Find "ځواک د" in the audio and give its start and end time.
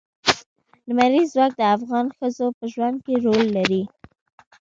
1.33-1.61